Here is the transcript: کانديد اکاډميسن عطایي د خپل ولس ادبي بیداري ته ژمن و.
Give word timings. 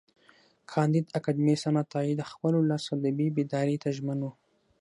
کانديد 0.71 1.05
اکاډميسن 1.17 1.73
عطایي 1.83 2.13
د 2.17 2.21
خپل 2.31 2.51
ولس 2.57 2.83
ادبي 2.95 3.27
بیداري 3.37 3.77
ته 3.83 3.89
ژمن 3.97 4.19
و. 4.23 4.29